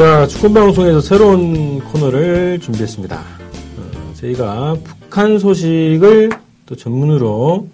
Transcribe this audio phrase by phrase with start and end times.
[0.00, 3.20] 자, 축구방송에서 새로운 코너를 준비했습니다.
[3.20, 6.30] 어, 저희가 북한 소식을
[6.64, 7.68] 또 전문으로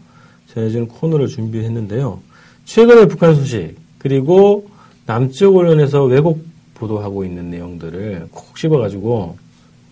[0.52, 2.20] 전해주는 코너를 준비했는데요.
[2.64, 4.69] 최근의 북한 소식, 그리고
[5.06, 9.38] 남쪽 언론에서 왜곡 보도하고 있는 내용들을 콕 씹어가지고,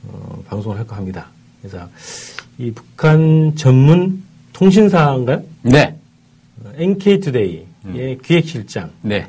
[0.09, 1.29] 어, 방송을 할까 합니다.
[1.63, 1.89] 그래서
[2.59, 5.41] 이 북한 전문 통신사인가요?
[5.63, 5.97] 네.
[6.65, 9.29] 어, NK투데이의 기획실장, 네.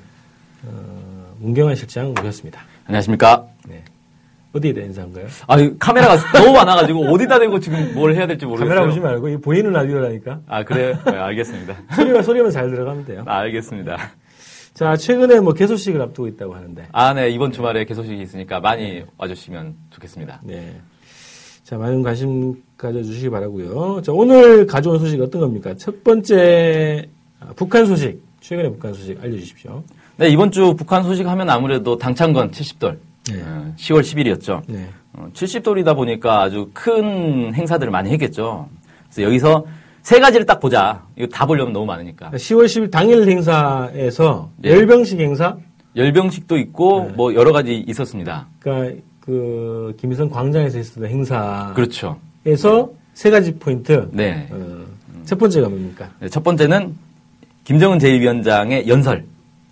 [1.38, 2.65] 문경환 실장 모셨습니다.
[2.86, 3.48] 안녕하십니까.
[3.68, 3.84] 네.
[4.54, 5.28] 어디에다 인사한가요?
[5.48, 8.70] 아, 이 카메라가 너무 많아가지고 어디다 대고 지금 뭘 해야 될지 모르겠어요.
[8.70, 10.98] 카메라 보지 말고 이 보이는 라디오라니까 아, 그래요?
[11.06, 11.76] 네, 알겠습니다.
[11.96, 13.24] 소리가 소리만 잘 들어가면 돼요.
[13.26, 13.98] 아, 알겠습니다.
[14.74, 17.30] 자 최근에 뭐 개소식을 앞두고 있다고 하는데 아, 네.
[17.30, 20.42] 이번 주말에 개소식이 있으니까 많이 와주시면 좋겠습니다.
[20.44, 20.76] 네.
[21.64, 24.02] 자 많은 관심 가져주시기 바라고요.
[24.04, 25.74] 자 오늘 가져온 소식 어떤 겁니까?
[25.78, 27.08] 첫 번째
[27.40, 29.82] 아, 북한 소식 최근의 북한 소식 알려주십시오.
[30.18, 32.98] 네, 이번 주 북한 소식 하면 아무래도 당창건 70돌.
[33.32, 33.42] 네.
[33.46, 34.62] 어, 10월 10일이었죠.
[34.68, 34.88] 네.
[35.34, 38.70] 70돌이다 보니까 아주 큰 행사들을 많이 했겠죠.
[39.10, 39.66] 그래서 여기서
[40.04, 41.04] 세 가지를 딱 보자.
[41.18, 42.32] 이거 다 보려면 너무 많으니까.
[42.32, 44.72] 10월 10일 당일 행사에서 네.
[44.72, 45.58] 열병식 행사,
[45.96, 47.14] 열병식도 있고 네.
[47.16, 48.48] 뭐 여러 가지 있었습니다.
[48.60, 52.20] 그러니까 그 김일성 광장에서 있었던 행사에서 그렇죠.
[53.14, 54.08] 세 가지 포인트.
[54.12, 54.48] 네.
[54.52, 54.86] 어,
[55.26, 56.10] 첫 번째가 뭡니까?
[56.20, 56.96] 네, 첫 번째는
[57.64, 59.26] 김정은 제1위원장의 연설.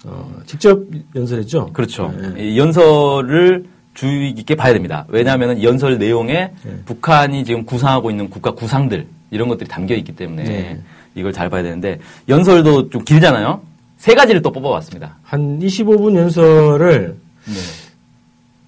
[0.06, 0.82] 어, 직접
[1.16, 1.72] 연설했죠.
[1.74, 2.14] 그렇죠.
[2.36, 2.50] 네.
[2.50, 5.06] 이 연설을 주의 깊게 봐야 됩니다.
[5.08, 6.76] 왜냐하면 이 연설 내용에 네.
[6.86, 10.82] 북한이 지금 구상하고 있는 국가 구상들 이런 것들이 담겨 있기 때문에 네.
[11.16, 13.62] 이걸 잘 봐야 되는데 연설도 좀 길잖아요.
[13.98, 15.18] 세 가지를 또 뽑아왔습니다.
[15.24, 17.16] 한 25분 연설을
[17.46, 17.54] 네.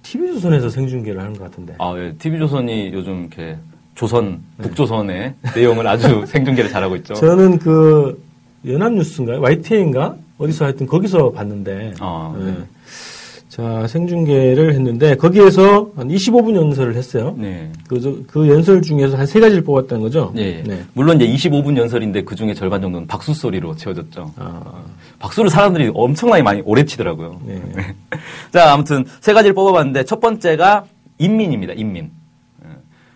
[0.04, 1.74] TV조선에서 생중계를 하는 것 같은데.
[1.78, 2.14] 아, 예.
[2.18, 3.56] TV조선이 요즘 이렇게
[3.96, 7.14] 조선, 북조선의 내용을 아주 생중계를 잘하고 있죠.
[7.14, 8.22] 저는 그
[8.64, 9.40] 연합뉴스인가요?
[9.40, 10.16] YTN인가?
[10.38, 11.94] 어디서 하여튼 거기서 봤는데.
[12.00, 12.44] 아, 예.
[12.44, 12.56] 네.
[13.48, 17.34] 자, 생중계를 했는데 거기에서 한 25분 연설을 했어요.
[17.38, 17.70] 네.
[17.88, 20.30] 그, 저- 그 연설 중에서 한 세 가지를 뽑았다는 거죠?
[20.36, 20.62] 예.
[20.62, 20.84] 네.
[20.92, 24.32] 물론 이제 25분 연설인데 그 중에 절반 정도는 박수 소리로 채워졌죠.
[24.36, 24.62] 아,
[25.18, 27.40] 박수를 사람들이 엄청나게 많이 오래 치더라고요.
[27.46, 27.62] 네.
[28.52, 30.84] 자, 아무튼 세 가지를 뽑아봤는데 첫 번째가
[31.18, 31.72] 인민입니다.
[31.74, 32.10] 인민.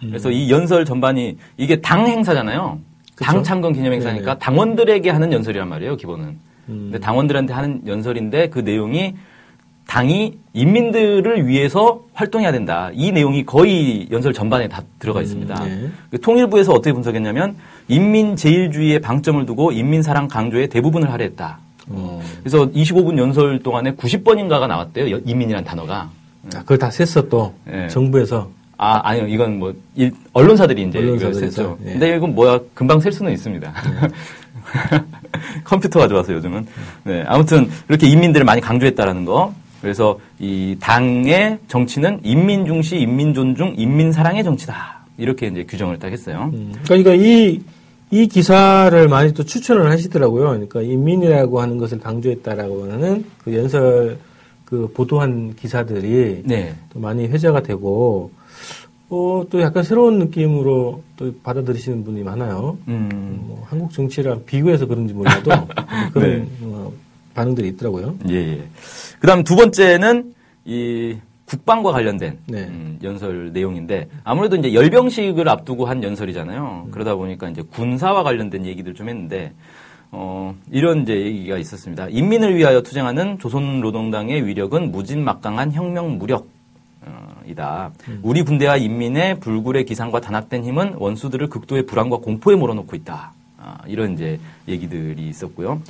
[0.02, 0.06] 예.
[0.06, 2.78] 그래서 이 연설 전반이 이게 당 행사잖아요.
[3.14, 3.24] 그쵸?
[3.30, 4.38] 당 창건 기념 행사니까 네네.
[4.38, 5.96] 당원들에게 하는 연설이란 말이에요.
[5.98, 6.38] 기본은.
[6.70, 6.88] 음.
[6.90, 9.14] 근데 당원들한테 하는 연설인데 그 내용이
[9.86, 12.90] 당이 인민들을 위해서 활동해야 된다.
[12.92, 15.64] 이 내용이 거의 연설 전반에 다 들어가 있습니다.
[15.64, 15.88] 네.
[16.10, 17.56] 그 통일부에서 어떻게 분석했냐면
[17.88, 21.58] 인민 제일주의에 방점을 두고 인민 사랑 강조에 대부분을 할애했다.
[21.88, 22.22] 어.
[22.40, 25.10] 그래서 25분 연설 동안에 90번인가가 나왔대요.
[25.16, 26.08] 여- 인민이라는 단어가.
[26.54, 27.52] 아, 그걸 다 셌어 또.
[27.72, 27.88] 예.
[27.88, 28.48] 정부에서.
[28.76, 29.26] 아, 아니요.
[29.26, 31.78] 이건 뭐, 일- 언론사들이 이제 이걸 언론사들에서, 셌죠.
[31.84, 31.90] 예.
[31.92, 33.72] 근데 이건 뭐야, 금방 셀 수는 있습니다.
[35.64, 36.66] 컴퓨터가 좋아서 요즘은.
[37.04, 37.24] 네.
[37.26, 39.54] 아무튼, 이렇게 인민들을 많이 강조했다라는 거.
[39.80, 45.00] 그래서 이 당의 정치는 인민 중시, 인민 존중, 인민 사랑의 정치다.
[45.16, 46.50] 이렇게 이제 규정을 딱 했어요.
[46.52, 46.74] 음.
[46.84, 47.60] 그러니까 이,
[48.10, 50.48] 이 기사를 많이 또 추천을 하시더라고요.
[50.48, 54.18] 그러니까 인민이라고 하는 것을 강조했다라고 하는 그 연설
[54.64, 56.74] 그 보도한 기사들이 네.
[56.92, 58.30] 또 많이 회자가 되고
[59.10, 62.78] 어, 또 약간 새로운 느낌으로 또 받아들이시는 분이 많아요.
[62.86, 63.40] 음.
[63.46, 65.50] 뭐 한국 정치랑 비교해서 그런지 몰라도
[66.14, 66.48] 그런 네.
[66.62, 66.92] 어,
[67.34, 68.16] 반응들이 있더라고요.
[68.28, 68.64] 예, 예.
[69.18, 70.32] 그 다음 두 번째는
[70.64, 72.60] 이 국방과 관련된 네.
[72.68, 76.88] 음, 연설 내용인데 아무래도 이제 열병식을 앞두고 한 연설이잖아요.
[76.92, 79.52] 그러다 보니까 이제 군사와 관련된 얘기들 좀 했는데
[80.12, 82.08] 어, 이런 이제 얘기가 있었습니다.
[82.10, 86.46] 인민을 위하여 투쟁하는 조선노동당의 위력은 무진막강한 혁명 무력.
[87.06, 87.90] 어, 이다.
[88.22, 93.32] 우리 군대와 인민의 불굴의 기상과 단합된 힘은 원수들을 극도의 불안과 공포에 몰아넣고 있다.
[93.58, 94.38] 아, 이런 이제
[94.68, 95.80] 얘기들이 있었고요.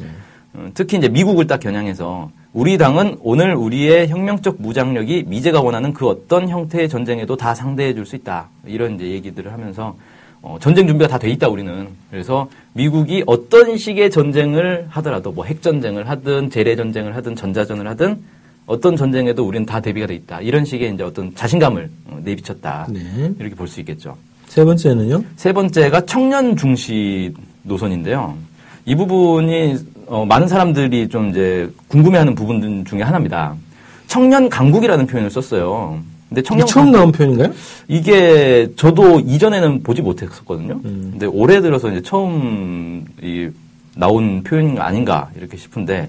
[0.54, 6.08] 어, 특히 이제 미국을 딱 겨냥해서 우리 당은 오늘 우리의 혁명적 무장력이 미제가 원하는 그
[6.08, 8.48] 어떤 형태의 전쟁에도 다 상대해 줄 수 있다.
[8.66, 9.96] 이런 이제 얘기들을 하면서
[10.42, 11.88] 어, 전쟁 준비가 다 돼 있다 우리는.
[12.10, 18.18] 그래서 미국이 어떤 식의 전쟁을 하더라도 뭐 핵전쟁을 하든 재래 전쟁을 하든 전자전을 하든
[18.70, 20.40] 어떤 전쟁에도 우리는 다 대비가 돼 있다.
[20.42, 22.86] 이런 식의 이제 어떤 자신감을 어, 내비쳤다.
[22.88, 23.32] 네.
[23.40, 24.16] 이렇게 볼 수 있겠죠.
[24.46, 25.24] 세 번째는요?
[25.34, 27.34] 세 번째가 청년 중시
[27.64, 28.36] 노선인데요.
[28.86, 29.76] 이 부분이
[30.06, 33.56] 어, 많은 사람들이 좀 이제 궁금해하는 부분 중에 하나입니다.
[34.06, 35.98] 청년 강국이라는 표현을 썼어요.
[36.28, 37.52] 근데 청년 처음 나온 표현인가요?
[37.88, 40.74] 이게 저도 이전에는 보지 못했었거든요.
[40.84, 41.08] 음.
[41.10, 43.48] 근데 올해 들어서 이제 처음 이
[43.96, 46.08] 나온 표현이 아닌가 이렇게 싶은데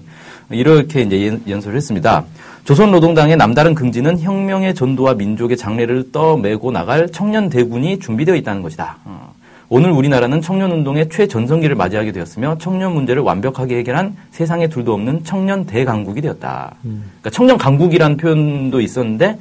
[0.50, 2.24] 이렇게 이제 연- 연설을 했습니다.
[2.64, 8.98] 조선노동당의 남다른 긍지는 혁명의 전도와 민족의 장래를 떠매고 나갈 청년 대군이 준비되어 있다는 것이다.
[9.04, 9.32] 어.
[9.68, 16.20] 오늘 우리나라는 청년운동의 최전성기를 맞이하게 되었으며 청년 문제를 완벽하게 해결한 세상에 둘도 없는 청년 대강국이
[16.20, 16.74] 되었다.
[16.82, 19.38] 그러니까 청년 강국이라는 표현도 있었는데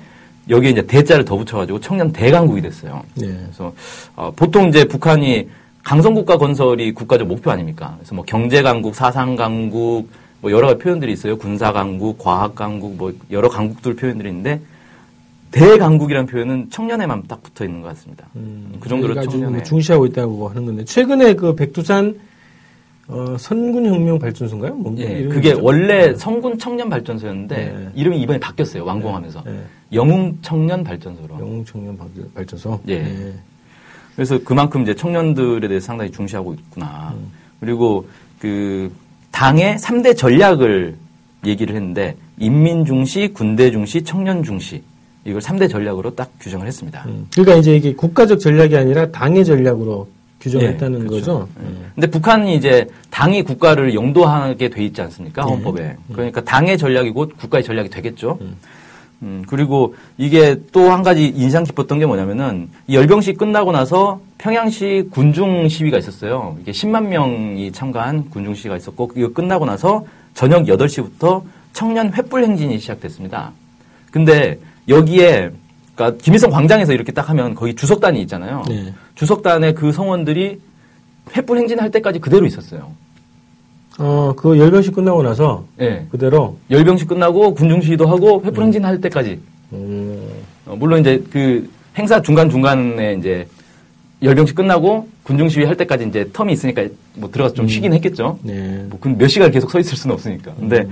[0.49, 3.03] 여기에 이제 대자를 더 붙여가지고 청년 대강국이 됐어요.
[3.15, 3.27] 네.
[3.27, 3.73] 그래서
[4.15, 5.49] 어, 보통 이제 북한이
[5.83, 7.95] 강성국가 건설이 국가적 목표 아닙니까?
[7.97, 10.07] 그래서 뭐 경제강국, 사상강국,
[10.41, 11.37] 뭐 여러 가지 표현들이 있어요.
[11.37, 14.59] 군사 강국, 과학 강국, 뭐 여러 강국들 표현들이 있는데
[15.51, 18.25] 대강국이라는 표현은 청년에만 딱 붙어 있는 것 같습니다.
[18.79, 22.19] 그 정도로 청년에 중시하고 있다고 하는 건데 최근에 그 백두산
[23.07, 24.73] 어, 선군혁명 발전소인가요?
[24.75, 25.65] 뭐 예, 그게 뭐죠?
[25.65, 27.89] 원래 성군 청년 발전소였는데 네.
[27.93, 28.85] 이름이 이번에 바뀌었어요.
[28.85, 29.59] 완공하면서 네.
[29.91, 31.33] 영웅 청년 발전소로.
[31.35, 32.79] 영웅 청년 발- 발전소.
[32.87, 32.99] 예.
[33.01, 33.33] 네.
[34.15, 37.13] 그래서 그만큼 이제 청년들에 대해서 상당히 중시하고 있구나.
[37.17, 37.25] 음.
[37.59, 38.07] 그리고
[38.39, 38.89] 그
[39.41, 40.93] 당의 3대 전략을
[41.47, 44.83] 얘기를 했는데 인민 중시, 군대 중시, 청년 중시
[45.25, 47.03] 이걸 3대 전략으로 딱 규정을 했습니다.
[47.07, 47.25] 음.
[47.33, 50.07] 그러니까 이제 이게 국가적 전략이 아니라 당의 전략으로
[50.41, 51.47] 규정했다는 예, 거죠.
[51.59, 51.71] 예.
[51.95, 55.43] 근데 북한이 이제 당이 국가를 영도하게 돼 있지 않습니까?
[55.43, 55.49] 네.
[55.49, 55.95] 헌법에.
[56.13, 58.37] 그러니까 당의 전략이고 국가의 전략이 되겠죠.
[59.23, 65.09] 음, 그리고 이게 또 한 가지 인상 깊었던 게 뭐냐면은 이 열병식 끝나고 나서 평양시
[65.11, 66.57] 군중 시위가 있었어요.
[66.61, 72.79] 이게 10만 명이 참가한 군중 시위가 있었고 이거 끝나고 나서 저녁 8시부터 청년 횃불 행진이
[72.79, 73.51] 시작됐습니다.
[74.11, 74.57] 근데
[74.89, 75.51] 여기에
[75.95, 78.63] 그러니까 김일성 광장에서 이렇게 딱 하면 거기 주석단이 있잖아요.
[78.67, 78.93] 네.
[79.15, 80.59] 주석단의 그 성원들이
[81.29, 82.91] 횃불 행진할 때까지 그대로 있었어요.
[84.01, 86.05] 어, 그 열병식 끝나고 나서 예.
[86.09, 89.39] 그대로 열병식 끝나고 군중 시위도 하고 횃불 행진 할 때까지
[89.73, 90.27] 음,
[90.65, 93.47] 어, 물론 이제 그 행사 중간 중간에 이제
[94.23, 98.39] 열병식 끝나고 군중 시위 할 때까지 이제 텀이 있으니까 뭐 들어가서 좀 쉬긴 했겠죠.
[98.41, 98.85] 네.
[98.89, 100.53] 뭐몇 시간 계속 서 있을 수는 없으니까.
[100.55, 100.87] 근데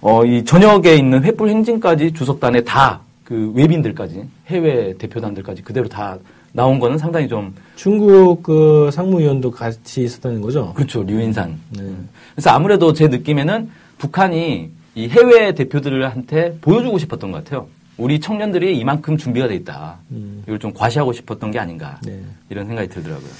[0.00, 3.00] 어, 이 저녁에 있는 횃불 행진까지 주석단에 다
[3.32, 6.18] 그 외빈들까지 해외 대표단들까지 그대로 다
[6.52, 10.72] 나온 거는 상당히 좀 중국 그 상무위원도 같이 있었다는 거죠.
[10.74, 11.58] 그렇죠 류인산.
[11.70, 11.82] 네.
[12.34, 17.68] 그래서 아무래도 제 느낌에는 북한이 이 해외 대표들한테 보여주고 싶었던 것 같아요.
[17.96, 19.98] 우리 청년들이 이만큼 준비가 돼 있다.
[20.10, 20.42] 음.
[20.46, 22.20] 이걸 좀 과시하고 싶었던 게 아닌가 네.
[22.50, 23.30] 이런 생각이 들더라고요.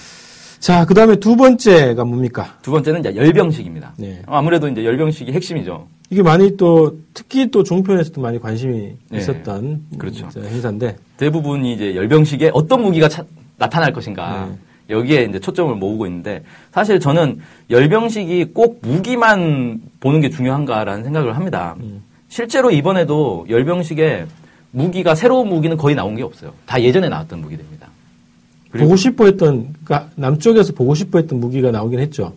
[0.62, 2.56] 자, 그 다음에 두 번째가 뭡니까?
[2.62, 3.94] 두 번째는 이제 열병식입니다.
[3.96, 4.22] 네.
[4.28, 5.88] 어, 아무래도 이제 열병식이 핵심이죠.
[6.08, 9.18] 이게 많이 또, 특히 또 종편에서도 많이 관심이 네.
[9.18, 10.28] 있었던 그렇죠.
[10.36, 13.24] 행사인데, 대부분이 이제 열병식에 어떤 무기가 차-
[13.58, 14.94] 나타날 것인가 네.
[14.94, 21.74] 여기에 이제 초점을 모으고 있는데 사실 저는 열병식이 꼭 무기만 보는 게 중요한가라는 생각을 합니다.
[21.80, 22.04] 음.
[22.28, 24.26] 실제로 이번에도 열병식에
[24.70, 26.52] 무기가 새로운 무기는 거의 나온 게 없어요.
[26.66, 27.88] 다 예전에 나왔던 무기들입니다.
[28.72, 32.32] 보고 싶어 했던, 그러니까 남쪽에서 보고 싶어 했던 무기가 나오긴 했죠.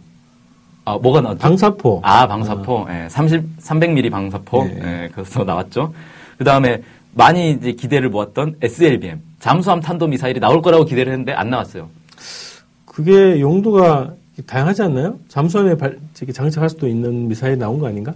[0.83, 1.39] 아 뭐가 나왔죠?
[1.39, 2.01] 방사포.
[2.03, 2.87] 아, 방사포.
[2.89, 4.63] 예, 30, 300mm 방사포.
[4.65, 4.79] 네.
[4.83, 5.93] 예, 그래서 나왔죠.
[6.37, 6.81] 그 다음에
[7.13, 9.19] 많이 이제 기대를 모았던 SLBM.
[9.39, 11.89] 잠수함 탄도 미사일이 나올 거라고 기대를 했는데 안 나왔어요.
[12.85, 14.13] 그게 용도가
[14.45, 15.17] 다양하지 않나요?
[15.27, 18.13] 잠수함에 발, 장착할 수도 있는 미사일이 나온 거 아닌가?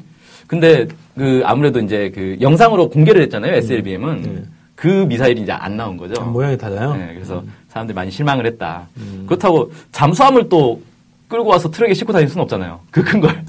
[0.47, 3.53] 근데 그 아무래도 이제 그 영상으로 공개를 했잖아요.
[3.55, 4.21] SLBM은.
[4.21, 4.43] 네.
[4.75, 6.21] 그 미사일이 이제 안 나온 거죠.
[6.23, 6.95] 모양이 달라요.
[6.95, 8.87] 네, 그래서 사람들이 많이 실망을 했다.
[9.27, 10.81] 그렇다고 잠수함을 또
[11.27, 12.79] 끌고 와서 트럭에 싣고 다닐 수는 없잖아요.
[12.91, 13.43] 그 큰 걸.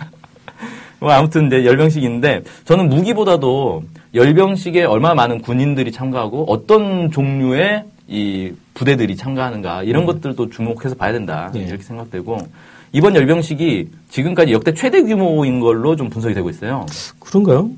[0.99, 3.85] 뭐 아무튼 이제 열병식인데 저는 무기보다도
[4.15, 11.51] 열병식에 얼마나 많은 군인들이 참가하고 어떤 종류의 이 부대들이 참가하는가 이런 것들도 주목해서 봐야 된다
[11.57, 11.61] 예.
[11.61, 12.39] 이렇게 생각되고
[12.93, 16.85] 이번 열병식이 지금까지 역대 최대 규모인 걸로 좀 분석이 되고 있어요.
[17.21, 17.71] 그런가요?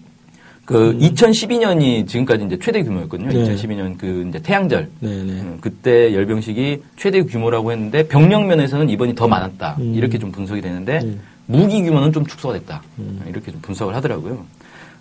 [0.65, 3.29] 그 2012년이 지금까지 이제 최대 규모였거든요.
[3.29, 3.55] 네.
[3.55, 5.17] 2012년 그 이제 태양절 네네.
[5.17, 9.95] 음, 그때 열병식이 최대 규모라고 했는데 병력 면에서는 이번이 더 많았다 음.
[9.95, 11.21] 이렇게 좀 분석이 되는데 음.
[11.47, 12.83] 무기 규모는 좀 축소가 됐다
[13.27, 14.45] 이렇게 좀 분석을 하더라고요.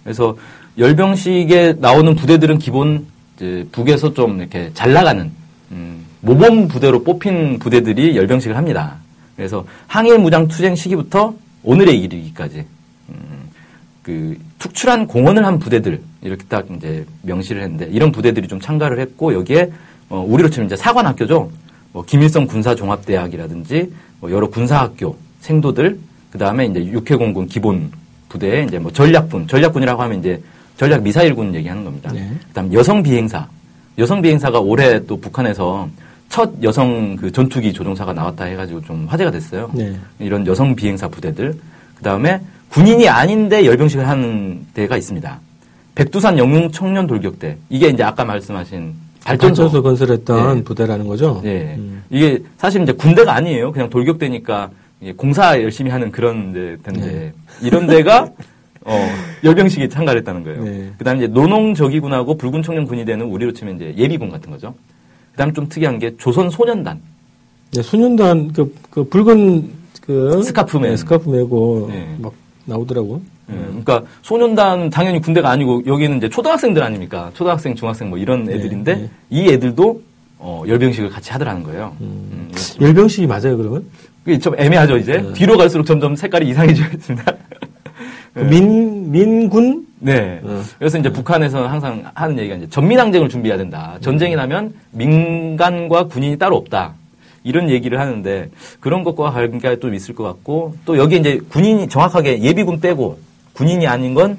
[0.03, 0.35] 그래서
[0.77, 3.05] 열병식에 나오는 부대들은 기본
[3.71, 5.31] 북에서 좀 이렇게 잘 나가는
[5.71, 8.97] 음, 모범 부대로 뽑힌 부대들이 열병식을 합니다.
[9.35, 12.80] 그래서 항일 무장 투쟁 시기부터 오늘에 이르기까지 음,
[14.03, 19.33] 그 특출한 공헌을 한 부대들 이렇게 딱 이제 명시를 했는데 이런 부대들이 좀 참가를 했고
[19.33, 19.71] 여기에
[20.09, 21.51] 어, 우리로 치면 이제 사관학교죠.
[21.93, 25.99] 뭐 김일성 군사종합대학이라든지 뭐 여러 군사학교 생도들
[26.31, 27.91] 그 다음에 이제 육해공군 기본
[28.29, 30.41] 부대에 이제 뭐 전략군 전략군이라고 하면 이제
[30.77, 32.11] 전략 미사일군 얘기하는 겁니다.
[32.11, 32.31] 네.
[32.47, 33.47] 그다음 여성 비행사
[33.97, 35.89] 여성 비행사가 올해 또 북한에서
[36.29, 39.69] 첫 여성 그 전투기 조종사가 나왔다 해가지고 좀 화제가 됐어요.
[39.73, 39.93] 네.
[40.17, 41.53] 이런 여성 비행사 부대들.
[41.95, 42.41] 그 다음에
[42.71, 45.39] 군인이 아닌데 열병식을 하는 데가 있습니다.
[45.93, 50.63] 백두산 영웅 청년 돌격대 이게 이제 아까 말씀하신 발전소, 발전소 건설했던 네.
[50.63, 51.41] 부대라는 거죠.
[51.43, 51.75] 예.
[51.77, 52.03] 음.
[52.09, 53.71] 이게 사실 이제 군대가 아니에요.
[53.71, 54.71] 그냥 돌격대니까
[55.17, 57.33] 공사 열심히 하는 그런 데 텐데 네.
[57.61, 58.29] 이런 데가
[58.83, 59.09] 어,
[59.43, 60.63] 열병식에 참가를 했다는 거예요.
[60.63, 60.91] 네.
[60.97, 64.73] 그 다음에 이제 노농저기군하고 붉은 청년 군이 되는 우리로 치면 이제 예비군 같은 거죠.
[65.31, 66.99] 그 다음에 좀 특이한 게 조선 소년단.
[67.73, 69.69] 네, 소년단 그, 그 붉은
[70.01, 70.91] 그 스카프 맨.
[70.91, 72.15] 네, 스카프 메고 네.
[72.17, 72.33] 막
[72.71, 73.21] 나오더라고.
[73.51, 77.29] 예, 그러니까 소년단 당연히 군대가 아니고 여기는 이제 초등학생들 아닙니까?
[77.33, 79.09] 초등학생, 중학생 뭐 이런 애들인데 네.
[79.29, 80.01] 이 애들도
[80.39, 81.95] 어, 열병식을 같이 하더라는 거예요.
[82.01, 83.85] 음, 그래서 열병식이 맞아요, 그러면?
[84.23, 85.33] 그게 좀 애매하죠 이제 네.
[85.33, 87.25] 뒤로 갈수록 점점 색깔이 이상해지고 있습니다.
[88.33, 90.39] 그 민 민군 네.
[90.43, 90.61] 어.
[90.79, 93.97] 그래서 이제 북한에서는 항상 하는 얘기가 이제 전민항쟁을 준비해야 된다.
[94.01, 96.93] 전쟁이 나면 민간과 군인이 따로 없다.
[97.43, 102.41] 이런 얘기를 하는데 그런 것과 관계가 좀 있을 것 같고 또 여기 이제 군인이 정확하게
[102.41, 103.19] 예비군 빼고
[103.53, 104.37] 군인이 아닌 건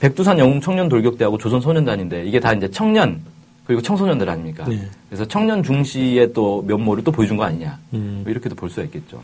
[0.00, 3.22] 백두산 영웅 청년 돌격대하고 조선 소년단인데 이게 다 이제 청년
[3.66, 4.64] 그리고 청소년들 아닙니까?
[4.68, 4.78] 네.
[5.08, 7.78] 그래서 청년 중시의 또 면모를 또 보여준 거 아니냐.
[7.94, 8.20] 음.
[8.22, 9.22] 뭐 이렇게도 볼 수가 있겠죠.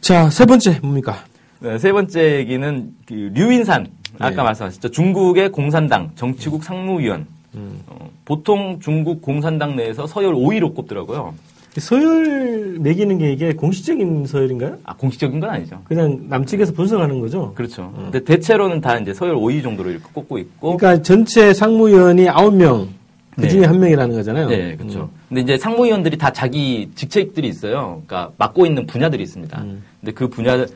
[0.00, 1.24] 자, 세 번째 뭡니까?
[1.60, 4.42] 네, 세 번째 얘기는 그 류인산 아까 네.
[4.42, 7.80] 말씀하셨죠 중국의 공산당 정치국 상무위원 음.
[7.86, 11.34] 어, 보통 중국 공산당 내에서 서열 5위로 꼽더라고요.
[11.78, 14.78] 서열 매기는 게 이게 공식적인 서열인가요?
[14.84, 15.80] 아 공식적인 건 아니죠.
[15.84, 17.52] 그냥 남측에서 분석하는 거죠.
[17.54, 17.92] 그렇죠.
[17.96, 20.76] 근데 대체로는 다 이제 서열 5위 정도로 이렇게 꼽고 있고.
[20.76, 22.88] 그러니까 전체 상무위원이 9명,
[23.36, 23.66] 그 중에 네.
[23.66, 24.48] 한 명이라는 거잖아요.
[24.48, 25.02] 네, 그렇죠.
[25.02, 25.18] 음.
[25.28, 28.02] 근데 이제 상무위원들이 다 자기 직책들이 있어요.
[28.06, 29.60] 그러니까 맡고 있는 분야들이 있습니다.
[29.62, 29.82] 음.
[30.00, 30.66] 근데 그 분야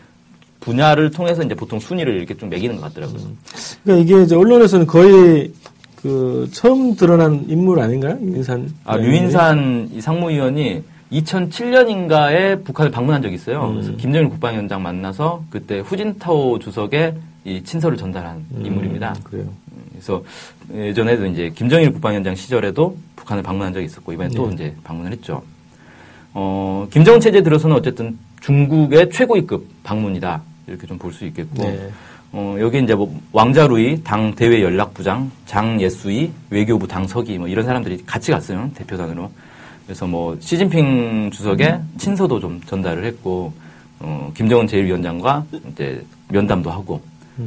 [0.60, 3.20] 분야를 통해서 이제 보통 순위를 이렇게 좀 매기는 것 같더라고요.
[3.82, 5.50] 그러니까 이게 이제 언론에서는 거의
[5.96, 8.18] 그 처음 드러난 인물 아닌가요?
[8.20, 8.72] 인산.
[8.84, 10.82] 아, 류인산 이 상무위원이
[11.12, 13.66] 2007년인가에 북한을 방문한 적이 있어요.
[13.68, 13.74] 음.
[13.74, 17.14] 그래서 김정일 국방위원장 만나서 그때 후진타오 주석의
[17.44, 19.14] 이 친서를 전달한 음, 인물입니다.
[19.24, 19.46] 그래요.
[19.90, 20.22] 그래서
[20.72, 24.54] 예전에도 이제 김정일 국방위원장 시절에도 북한을 방문한 적이 있었고 이번에 또 네.
[24.54, 25.42] 이제 방문을 했죠.
[26.34, 31.90] 어, 김정은 체제 들어서는 어쨌든 중국의 최고위급 방문이다 이렇게 좀 볼 수 있겠고 네.
[32.32, 38.30] 어, 여기 이제 뭐 왕자루이 당 대외 연락부장, 장예수이, 외교부 당서기 뭐 이런 사람들이 같이
[38.32, 39.30] 갔어요 대표단으로.
[39.86, 43.52] 그래서 뭐 시진핑 주석의 친서도 좀 전달을 했고
[44.00, 47.00] 어, 김정은 제1위원장과 이제 면담도 하고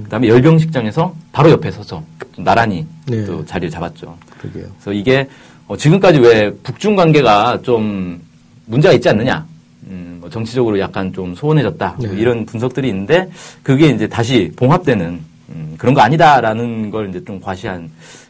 [0.04, 2.04] 그다음에 열병식장에서 바로 옆에 서서
[2.36, 3.24] 또 나란히 네.
[3.25, 4.18] 또 자리를 잡았죠.
[4.39, 4.65] 그러게요.
[4.75, 5.27] 그래서 이게
[5.68, 8.22] 어, 지금까지 왜 북중 관계가 좀
[8.65, 9.46] 문제가 있지 않느냐.
[9.88, 11.96] 음, 뭐 정치적으로 약간 좀 소원해졌다.
[12.00, 12.20] 뭐 네.
[12.20, 13.30] 이런 분석들이 있는데
[13.62, 17.89] 그게 이제 다시 봉합되는 음, 그런 거 아니다라는 걸 이제 좀 과시한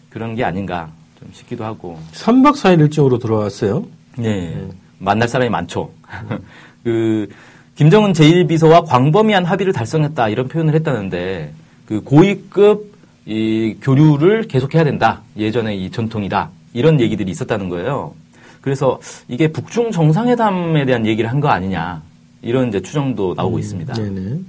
[0.10, 1.98] 그런 게 아닌가 좀 싶기도 하고.
[2.14, 3.86] 3박 4일 일정으로 들어왔어요.
[4.18, 4.68] 네.
[5.00, 5.92] 만날 사람이 많죠.
[6.84, 7.28] 그
[7.76, 11.52] 김정은 제1비서와 광범위한 합의를 달성했다 이런 표현을 했다는데
[11.86, 12.94] 그 고위급
[13.26, 15.22] 이 교류를 계속해야 된다.
[15.38, 16.50] 예전에 이 전통이다.
[16.74, 18.14] 이런 얘기들이 있었다는 거예요.
[18.62, 22.02] 그래서 이게 북중 정상회담에 대한 얘기를 한 거 아니냐.
[22.42, 23.94] 이런 이제 추정도 나오고 있습니다.
[23.94, 24.40] 네네.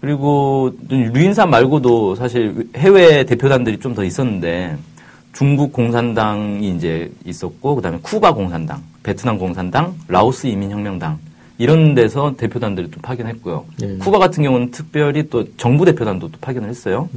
[0.00, 4.76] 그리고 류인산 말고도 사실 해외 대표단들이 좀 더 있었는데
[5.32, 11.18] 중국 공산당이 이제 있었고 그다음에 쿠바 공산당, 베트남 공산당, 라오스 이민혁명당
[11.58, 13.64] 이런 데서 대표단들을 좀 파견했고요.
[13.80, 13.98] 네.
[13.98, 17.08] 쿠바 같은 경우는 특별히 또 정부 대표단도 또 파견을 했어요.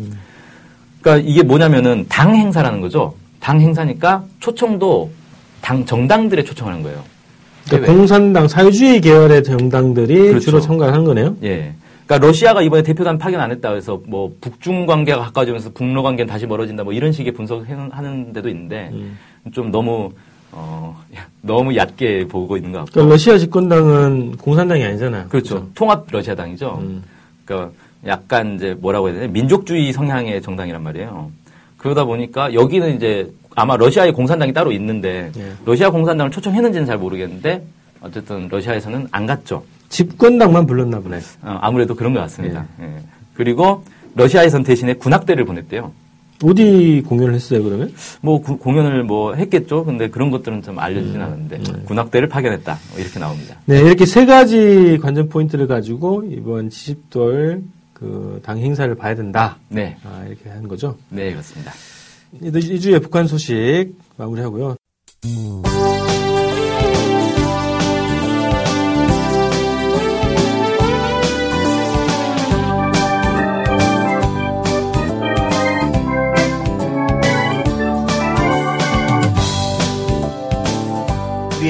[1.01, 3.15] 그러니까 이게 뭐냐면은 당 행사라는 거죠.
[3.39, 5.11] 당 행사니까 초청도
[5.61, 7.03] 당 정당들의 초청하는 거예요.
[7.67, 7.93] 그러니까.
[7.93, 10.39] 공산당 사회주의 계열의 정당들이 그렇죠.
[10.39, 11.37] 주로 참가를 한 거네요.
[11.43, 11.73] 예.
[12.13, 16.45] 그러니까 러시아가 이번에 대표단 파견 안 했다 그래서 뭐 북중 관계가 가까워지면서 북러 관계는 다시
[16.45, 19.17] 멀어진다 뭐 이런 식의 분석하는 데도 있는데 음.
[19.51, 20.11] 좀 너무
[20.51, 20.95] 어
[21.41, 25.27] 너무 얕게 보고 있는 것 같고 그러니까 러시아 집권당은 공산당이 아니잖아요.
[25.29, 26.79] 그렇죠 통합 러시아당이죠.
[26.81, 27.03] 음.
[27.45, 27.71] 그러니까
[28.05, 31.31] 약간 이제 뭐라고 해야 되나 민족주의 성향의 정당이란 말이에요.
[31.77, 35.53] 그러다 보니까 여기는 이제 아마 러시아의 공산당이 따로 있는데 예.
[35.65, 37.63] 러시아 공산당을 초청했는지는 잘 모르겠는데
[38.01, 39.63] 어쨌든 러시아에서는 안 갔죠.
[39.93, 41.17] 집권당만 불렀나 보네.
[41.43, 42.65] 어, 아무래도 그런 것 같습니다.
[42.81, 42.95] 예.
[43.35, 43.83] 그리고
[44.15, 45.91] 러시아에선 대신에 군악대를 보냈대요.
[46.43, 47.93] 어디 공연을 했어요, 그러면?
[48.21, 49.85] 뭐 구- 공연을 뭐 했겠죠.
[49.85, 52.77] 근데 그런 것들은 좀 알려지진 않았는데 군악대를 파견했다.
[52.91, 53.55] 뭐 이렇게 나옵니다.
[53.65, 57.61] 네, 이렇게 세 가지 관전 포인트를 가지고 이번 70돌
[57.93, 59.57] 그 당 행사를 봐야 된다.
[59.69, 60.97] 네, 아, 이렇게 하는 거죠.
[61.09, 61.71] 네 그렇습니다.
[62.41, 64.75] 이, 이 주에 북한 소식 마무리하고요.
[65.25, 65.61] 우